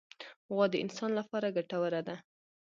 [0.53, 2.15] غوا د انسان لپاره ګټوره ده.